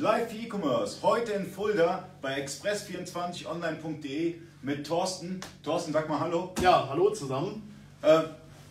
Live 0.00 0.32
E-Commerce, 0.32 1.02
heute 1.02 1.32
in 1.32 1.46
Fulda 1.46 2.08
bei 2.22 2.42
express24online.de 2.42 4.36
mit 4.62 4.86
Thorsten. 4.86 5.38
Thorsten, 5.62 5.92
sag 5.92 6.08
mal 6.08 6.18
Hallo. 6.18 6.54
Ja, 6.62 6.88
hallo 6.88 7.10
zusammen. 7.10 7.62
Äh, 8.00 8.22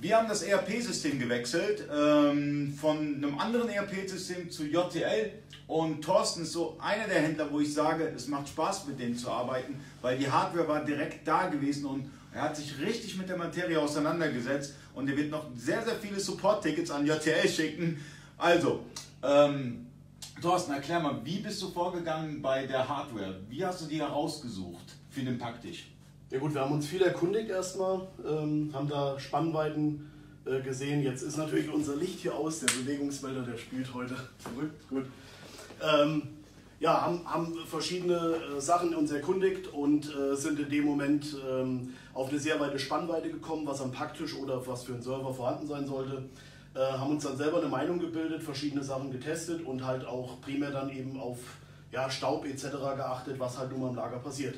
wir 0.00 0.16
haben 0.16 0.26
das 0.26 0.42
ERP-System 0.42 1.18
gewechselt 1.18 1.86
ähm, 1.94 2.74
von 2.80 2.96
einem 2.98 3.38
anderen 3.38 3.68
ERP-System 3.68 4.50
zu 4.50 4.64
JTL 4.64 5.32
und 5.66 6.02
Thorsten 6.02 6.42
ist 6.42 6.52
so 6.52 6.78
einer 6.80 7.06
der 7.06 7.20
Händler, 7.20 7.46
wo 7.52 7.60
ich 7.60 7.74
sage, 7.74 8.10
es 8.16 8.26
macht 8.28 8.48
Spaß 8.48 8.86
mit 8.86 8.98
denen 8.98 9.16
zu 9.16 9.30
arbeiten, 9.30 9.78
weil 10.00 10.16
die 10.16 10.30
Hardware 10.30 10.66
war 10.66 10.82
direkt 10.82 11.28
da 11.28 11.46
gewesen 11.48 11.84
und 11.84 12.10
er 12.32 12.42
hat 12.42 12.56
sich 12.56 12.80
richtig 12.80 13.18
mit 13.18 13.28
der 13.28 13.36
Materie 13.36 13.78
auseinandergesetzt 13.78 14.74
und 14.94 15.08
er 15.10 15.16
wird 15.16 15.30
noch 15.30 15.44
sehr, 15.56 15.82
sehr 15.82 15.96
viele 15.96 16.18
Support-Tickets 16.18 16.90
an 16.90 17.06
JTL 17.06 17.48
schicken. 17.48 18.02
Also, 18.38 18.80
ähm, 19.22 19.86
Thorsten, 20.40 20.72
erklär 20.72 21.00
mal, 21.00 21.20
wie 21.24 21.38
bist 21.38 21.62
du 21.62 21.68
vorgegangen 21.68 22.42
bei 22.42 22.66
der 22.66 22.88
Hardware? 22.88 23.40
Wie 23.48 23.64
hast 23.64 23.82
du 23.82 23.86
die 23.86 24.00
herausgesucht 24.00 24.96
für 25.10 25.22
den 25.22 25.38
Packtisch? 25.38 25.88
Ja 26.30 26.38
gut, 26.38 26.54
wir 26.54 26.62
haben 26.62 26.72
uns 26.72 26.86
viel 26.86 27.02
erkundigt 27.02 27.50
erstmal, 27.50 28.08
ähm, 28.26 28.70
haben 28.72 28.88
da 28.88 29.18
Spannweiten 29.20 30.10
äh, 30.44 30.60
gesehen. 30.60 31.02
Jetzt 31.02 31.22
ist 31.22 31.36
natürlich 31.36 31.72
unser 31.72 31.94
Licht 31.94 32.20
hier 32.20 32.34
aus, 32.34 32.60
der 32.60 32.68
Bewegungsmelder, 32.72 33.42
der 33.42 33.56
spielt 33.56 33.92
heute 33.94 34.16
verrückt. 34.38 34.88
Gut. 34.88 35.04
Ähm, 35.80 36.22
ja, 36.80 37.02
haben, 37.02 37.20
haben 37.24 37.54
verschiedene 37.66 38.16
äh, 38.56 38.60
Sachen 38.60 38.94
uns 38.94 39.12
erkundigt 39.12 39.68
und 39.68 40.12
äh, 40.12 40.34
sind 40.34 40.58
in 40.58 40.68
dem 40.68 40.84
Moment 40.84 41.36
ähm, 41.48 41.94
auf 42.12 42.30
eine 42.30 42.40
sehr 42.40 42.58
weite 42.58 42.78
Spannweite 42.80 43.30
gekommen, 43.30 43.64
was 43.66 43.80
am 43.80 43.92
Packtisch 43.92 44.34
oder 44.34 44.66
was 44.66 44.82
für 44.82 44.94
einen 44.94 45.02
Server 45.02 45.32
vorhanden 45.32 45.68
sein 45.68 45.86
sollte. 45.86 46.24
Äh, 46.74 46.80
haben 46.80 47.12
uns 47.12 47.24
dann 47.24 47.36
selber 47.36 47.58
eine 47.58 47.68
Meinung 47.68 47.98
gebildet, 47.98 48.42
verschiedene 48.42 48.82
Sachen 48.82 49.10
getestet 49.10 49.64
und 49.64 49.84
halt 49.84 50.06
auch 50.06 50.40
primär 50.40 50.70
dann 50.70 50.90
eben 50.90 51.20
auf 51.20 51.38
ja, 51.90 52.10
Staub 52.10 52.46
etc. 52.46 52.70
geachtet, 52.96 53.38
was 53.38 53.58
halt 53.58 53.70
nun 53.70 53.80
mal 53.80 53.90
im 53.90 53.96
Lager 53.96 54.18
passiert. 54.18 54.56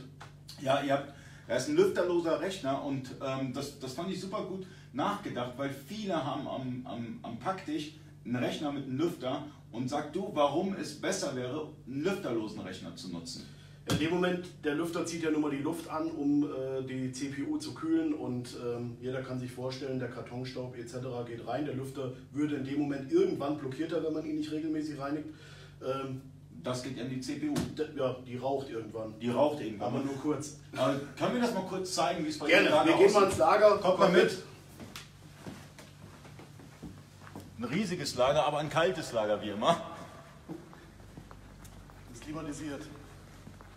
Ja, 0.61 0.81
ihr 0.81 0.93
habt, 0.93 1.13
er 1.49 1.57
ist 1.57 1.69
ein 1.69 1.77
lüfterloser 1.77 2.41
Rechner 2.41 2.85
und 2.85 3.11
ähm, 3.21 3.53
das, 3.53 3.81
das 3.81 3.95
fand 3.95 4.11
ich 4.11 4.21
super 4.21 4.45
gut 4.45 4.65
nachgedacht, 4.93 5.55
weil 5.57 5.71
viele 5.71 6.15
haben 6.15 6.47
am, 6.47 6.87
am, 6.87 7.19
am 7.23 7.39
Packtisch 7.39 7.95
einen 8.25 8.37
Rechner 8.37 8.73
mit 8.73 8.85
einem 8.85 8.97
Lüfter 8.97 9.43
und 9.73 9.89
sag 9.91 10.13
du, 10.13 10.31
warum 10.35 10.75
es 10.75 11.01
besser 11.01 11.35
wäre, 11.35 11.69
einen 11.87 12.05
lüfterlosen 12.05 12.61
Rechner 12.61 12.95
zu 12.95 13.11
nutzen. 13.11 13.45
In 13.91 13.99
dem 13.99 14.11
Moment, 14.11 14.47
der 14.65 14.75
Lüfter 14.75 15.05
zieht 15.05 15.23
ja 15.23 15.31
nur 15.31 15.41
mal 15.41 15.51
die 15.51 15.59
Luft 15.59 15.91
an, 15.91 16.11
um 16.11 16.45
äh, 16.45 16.83
die 16.83 17.13
CPU 17.13 17.59
zu 17.59 17.75
kühlen 17.75 18.15
und 18.15 18.57
ähm, 18.65 18.97
jeder 19.01 19.21
kann 19.21 19.39
sich 19.39 19.53
vorstellen, 19.53 19.99
der 19.99 20.09
Kartonstaub 20.09 20.75
etc. 20.79 20.95
geht 21.27 21.47
rein. 21.47 21.67
Der 21.67 21.75
Lüfter 21.75 22.13
würde 22.33 22.57
in 22.57 22.65
dem 22.65 22.81
Moment 22.81 23.13
irgendwann 23.13 23.59
blockierter, 23.59 24.03
wenn 24.03 24.15
man 24.15 24.25
ihn 24.25 24.37
nicht 24.37 24.51
regelmäßig 24.51 24.99
reinigt. 24.99 25.27
Ähm, 25.85 26.23
das 26.63 26.83
geht 26.83 26.99
an 26.99 27.11
die 27.11 27.21
CPU. 27.21 27.53
Ja, 27.95 28.17
die 28.27 28.39
raucht 28.39 28.71
irgendwann. 28.71 29.19
Die 29.21 29.29
raucht 29.29 29.61
irgendwann. 29.61 29.89
Aber 29.89 30.03
nur 30.03 30.15
kurz. 30.15 30.57
Aber 30.75 30.99
können 31.19 31.35
wir 31.35 31.43
das 31.43 31.53
mal 31.53 31.65
kurz 31.69 31.95
zeigen, 31.95 32.25
wie 32.25 32.31
es 32.31 32.39
bei 32.39 32.47
Gerne, 32.47 32.71
wir 32.71 32.97
gehen 32.97 33.13
mal 33.13 33.25
ins 33.25 33.37
Lager. 33.37 33.77
Kommt 33.79 33.99
mal 33.99 34.11
mit. 34.11 34.39
Ein 37.59 37.65
riesiges 37.65 38.15
Lager, 38.15 38.47
aber 38.47 38.59
ein 38.59 38.71
kaltes 38.71 39.13
Lager 39.13 39.43
wie 39.43 39.51
immer. 39.51 39.79
Ist 42.15 42.23
klimatisiert. 42.23 42.81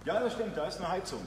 Ja, 0.08 0.22
das 0.22 0.32
stimmt, 0.36 0.56
da 0.56 0.68
ist 0.68 0.78
eine 0.78 0.88
Heizung. 0.88 1.20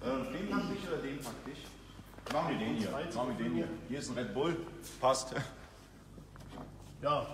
Äh, 0.00 0.32
den 0.36 0.50
pack 0.50 0.64
ich 0.76 0.88
oder 0.88 0.96
den 0.96 1.20
pack 1.20 1.32
ich? 1.46 2.32
Machen 2.32 2.58
wir 2.58 2.66
den 2.66 2.74
hier. 2.74 2.90
Machen 2.90 3.38
wir 3.38 3.44
den 3.44 3.54
hier. 3.54 3.68
Hier 3.88 4.00
ist 4.00 4.10
ein 4.10 4.18
Red 4.18 4.34
Bull. 4.34 4.56
Passt. 5.00 5.32
Ja, 7.02 7.24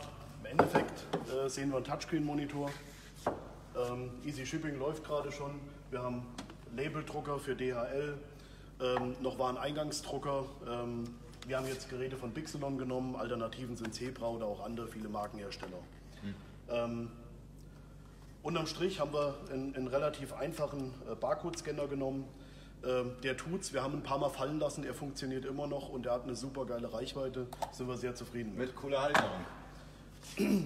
im 0.41 0.47
Endeffekt 0.51 1.07
äh, 1.33 1.49
sehen 1.49 1.71
wir 1.71 1.77
einen 1.77 1.87
Touchscreen-Monitor. 1.87 2.71
Ähm, 3.91 4.11
Easy 4.23 4.45
Shipping 4.45 4.79
läuft 4.79 5.03
gerade 5.03 5.33
schon. 5.33 5.61
Wir 5.91 6.03
haben 6.03 6.27
Labeldrucker 6.77 7.39
für 7.39 7.57
DHL. 7.57 8.19
Ähm, 8.83 9.17
noch 9.23 9.39
waren 9.39 9.57
Eingangsdrucker. 9.57 10.45
Ähm, 10.69 11.05
wir 11.47 11.57
haben 11.57 11.67
jetzt 11.69 11.89
Geräte 11.89 12.19
von 12.19 12.33
Bixelon 12.33 12.77
genommen. 12.77 13.17
Alternativen 13.17 13.79
sind 13.79 13.95
Zebra 13.95 14.27
oder 14.27 14.45
auch 14.45 14.63
andere 14.63 14.89
viele 14.89 15.09
Markenhersteller. 15.09 15.79
Hm. 16.21 16.35
Ähm, 16.69 17.11
Unterm 18.49 18.67
Strich 18.67 18.99
haben 18.99 19.13
wir 19.13 19.35
einen, 19.53 19.77
einen 19.77 19.89
relativ 19.89 20.33
einfachen 20.33 20.95
äh, 21.07 21.15
Barcode-Scanner 21.15 21.87
genommen. 21.87 22.25
Ähm, 22.83 23.11
der 23.23 23.37
tut's. 23.37 23.75
Wir 23.75 23.83
haben 23.83 23.97
ein 23.97 24.03
paar 24.03 24.17
Mal 24.17 24.31
fallen 24.31 24.59
lassen. 24.59 24.85
Er 24.85 24.95
funktioniert 24.95 25.45
immer 25.45 25.67
noch 25.67 25.91
und 25.91 26.07
er 26.07 26.15
hat 26.15 26.23
eine 26.23 26.35
super 26.35 26.65
geile 26.65 26.91
Reichweite. 26.91 27.47
Sind 27.73 27.89
wir 27.89 27.99
sehr 27.99 28.15
zufrieden 28.15 28.57
mit. 28.57 28.69
Mit 28.69 28.77
cooler 28.77 29.03
Halterung. 29.03 29.45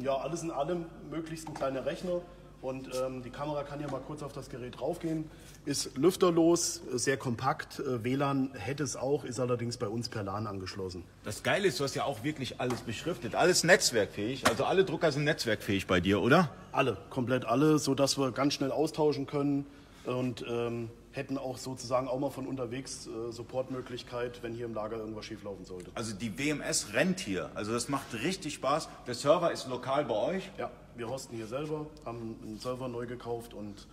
Ja, 0.05 0.15
alles 0.15 0.45
in 0.45 0.53
allem 0.53 0.87
möglichst 1.11 1.49
ein 1.49 1.55
kleiner 1.55 1.85
Rechner. 1.85 2.21
Und 2.63 2.89
ähm, 3.05 3.25
die 3.25 3.31
Kamera 3.31 3.65
kann 3.65 3.81
ja 3.81 3.91
mal 3.91 4.01
kurz 4.01 4.23
auf 4.23 4.33
das 4.33 4.49
Gerät 4.49 4.79
draufgehen. 4.79 5.29
Ist 5.65 5.99
lüfterlos, 5.99 6.81
sehr 6.93 7.17
kompakt. 7.17 7.81
Äh, 7.81 8.05
WLAN 8.05 8.53
hätte 8.55 8.85
es 8.85 8.95
auch, 8.97 9.25
ist 9.25 9.41
allerdings 9.41 9.77
bei 9.77 9.89
uns 9.89 10.09
per 10.09 10.23
LAN 10.23 10.47
angeschlossen. 10.47 11.03
Das 11.25 11.43
Geile 11.43 11.67
ist, 11.67 11.81
du 11.81 11.85
hast 11.85 11.97
ja 11.97 12.05
auch 12.05 12.23
wirklich 12.23 12.61
alles 12.61 12.81
beschriftet. 12.83 13.35
Alles 13.35 13.65
netzwerkfähig. 13.65 14.47
Also 14.47 14.65
alle 14.65 14.85
Drucker 14.85 15.11
sind 15.11 15.25
netzwerkfähig 15.25 15.89
bei 15.89 16.01
dir, 16.01 16.23
oder? 16.23 16.51
Alle, 16.71 16.97
komplett 17.11 17.45
alle, 17.45 17.81
sodass 17.81 18.17
wir 18.17 18.31
ganz 18.31 18.55
schnell 18.55 18.71
austauschen 18.71 19.27
können. 19.27 19.67
Und 20.05 20.45
ähm, 20.49 20.91
hätten 21.13 21.39
auch 21.39 21.59
sozusagen 21.59 22.09
auch 22.09 22.19
mal 22.19 22.31
von 22.31 22.47
unterwegs 22.47 23.07
äh, 23.07 23.33
Supportmöglichkeit, 23.33 24.43
wenn 24.43 24.55
hier 24.55 24.67
im 24.67 24.75
Lager 24.75 24.97
irgendwas 24.97 25.27
schieflaufen 25.27 25.65
sollte. 25.65 25.91
Also 25.95 26.15
die 26.15 26.39
WMS 26.39 26.93
rennt 26.95 27.21
hier. 27.21 27.51
Also 27.55 27.73
das 27.73 27.89
macht 27.89 28.15
richtig 28.15 28.55
Spaß. 28.55 28.89
Der 29.07 29.15
Server 29.15 29.53
ist 29.53 29.69
lokal 29.69 30.05
bei 30.05 30.15
euch? 30.15 30.51
Ja, 30.59 30.71
wir 30.97 31.09
hosten 31.09 31.37
hier 31.37 31.47
selber, 31.47 31.87
haben 32.05 32.37
einen 32.43 32.59
Server 32.59 32.89
neu 32.89 33.07
gekauft 33.07 33.55
und 33.55 33.87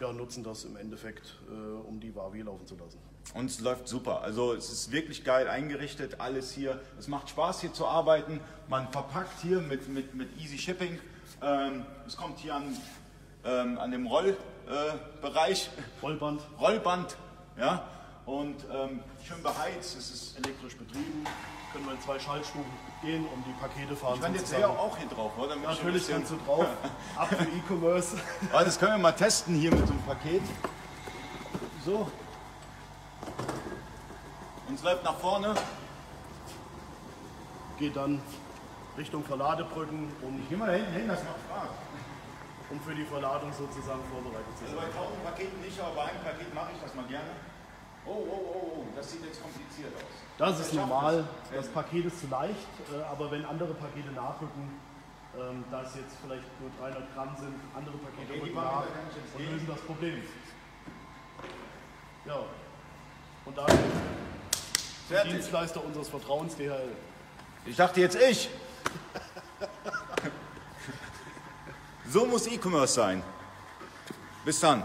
ja, 0.00 0.12
nutzen 0.12 0.42
das 0.42 0.64
im 0.64 0.76
Endeffekt, 0.76 1.36
äh, 1.48 1.52
um 1.86 2.00
die 2.00 2.14
Wavi 2.16 2.40
laufen 2.40 2.66
zu 2.66 2.76
lassen. 2.76 2.98
Und 3.34 3.50
es 3.50 3.60
läuft 3.60 3.86
super. 3.86 4.22
Also 4.22 4.54
es 4.54 4.72
ist 4.72 4.92
wirklich 4.92 5.24
geil 5.24 5.46
eingerichtet, 5.46 6.20
alles 6.20 6.52
hier. 6.52 6.80
Es 6.98 7.06
macht 7.06 7.28
Spaß 7.28 7.60
hier 7.60 7.72
zu 7.72 7.86
arbeiten. 7.86 8.40
Man 8.68 8.88
verpackt 8.90 9.40
hier 9.42 9.60
mit, 9.60 9.88
mit, 9.88 10.14
mit 10.14 10.28
Easy 10.40 10.58
Shipping. 10.58 10.98
Ähm, 11.42 11.84
es 12.06 12.16
kommt 12.16 12.38
hier 12.38 12.54
an, 12.54 12.76
ähm, 13.44 13.78
an 13.78 13.90
dem 13.90 14.06
Roll, 14.06 14.36
äh. 14.68 15.26
Rollband. 16.02 16.42
Rollband, 16.60 17.16
ja. 17.58 17.84
Und 18.26 18.64
ähm, 18.72 19.00
schön 19.26 19.42
beheizt, 19.42 19.96
es 19.98 20.10
ist 20.10 20.38
elektrisch 20.38 20.76
betrieben. 20.76 21.24
Können 21.72 21.86
wir 21.86 21.92
in 21.92 22.00
zwei 22.00 22.18
Schaltstufen 22.18 22.70
gehen, 23.02 23.24
um 23.32 23.44
die 23.44 23.52
Pakete 23.60 23.96
fahren 23.96 24.16
Ich 24.16 24.20
kann 24.20 24.34
jetzt 24.34 24.52
ja 24.52 24.68
auch 24.68 24.96
hier 24.96 25.08
drauf, 25.08 25.32
oder? 25.38 25.56
Natürlich 25.56 26.08
kannst 26.08 26.32
du 26.32 26.36
drauf. 26.44 26.66
Ab 27.16 27.28
für 27.28 27.44
E-Commerce. 27.44 28.16
das 28.52 28.78
können 28.78 28.92
wir 28.92 28.98
mal 28.98 29.12
testen 29.12 29.54
hier 29.54 29.70
mit 29.70 29.86
so 29.86 29.92
einem 29.92 30.02
Paket. 30.02 30.42
So. 31.84 32.10
Und 34.68 34.74
es 34.74 34.82
läuft 34.82 35.04
nach 35.04 35.16
vorne. 35.16 35.54
Geht 37.78 37.96
dann 37.96 38.20
Richtung 38.98 39.24
Verladebrücken. 39.24 40.12
Um 40.22 40.40
ich 40.42 40.48
gehe 40.48 40.58
mal 40.58 40.66
da 40.66 40.72
hinten 40.72 40.92
hin, 40.92 41.08
das 41.08 41.22
macht 41.24 41.40
Spaß 41.48 41.68
um 42.70 42.80
für 42.80 42.94
die 42.94 43.04
Verladung 43.04 43.52
sozusagen 43.52 44.00
vorbereitet 44.06 44.54
zu 44.56 44.64
sein. 44.64 44.78
Also 44.78 44.80
bei 44.80 44.86
1000 44.86 45.24
Paketen 45.24 45.60
nicht, 45.60 45.78
aber 45.80 45.94
bei 45.94 46.04
einem 46.10 46.22
Paket 46.22 46.54
mache 46.54 46.70
ich 46.74 46.80
das 46.80 46.94
mal 46.94 47.06
gerne. 47.06 47.30
Oh, 48.06 48.16
oh, 48.16 48.40
oh, 48.54 48.80
oh, 48.80 48.84
das 48.96 49.10
sieht 49.10 49.24
jetzt 49.24 49.42
kompliziert 49.42 49.92
aus. 49.94 50.14
Das 50.38 50.60
ist 50.60 50.72
normal, 50.72 51.24
das 51.52 51.68
Paket 51.68 52.06
ist 52.06 52.20
zu 52.20 52.28
leicht, 52.28 52.72
äh, 52.88 53.02
aber 53.02 53.30
wenn 53.30 53.44
andere 53.44 53.74
Pakete 53.74 54.10
nachrücken, 54.12 54.80
ähm, 55.36 55.64
da 55.70 55.82
es 55.82 55.94
jetzt 55.96 56.16
vielleicht 56.22 56.48
nur 56.60 56.70
300 56.80 57.14
Gramm 57.14 57.36
sind, 57.38 57.54
andere 57.76 57.98
Pakete 57.98 58.32
okay, 58.32 58.40
rücken 58.40 58.54
nach 58.54 58.84
und 59.36 59.50
lösen 59.50 59.66
das 59.66 59.80
Problem. 59.82 60.22
Ja, 62.24 62.40
und 63.44 63.58
da 63.58 63.66
der 65.10 65.24
Dienstleister 65.24 65.84
unseres 65.84 66.08
Vertrauens, 66.08 66.56
DHL. 66.56 66.94
Ich 67.66 67.76
dachte 67.76 68.00
jetzt 68.00 68.16
ich. 68.16 68.48
So 72.12 72.26
muss 72.26 72.48
E-Commerce 72.48 72.94
sein. 72.94 73.22
Bis 74.44 74.58
dann. 74.58 74.82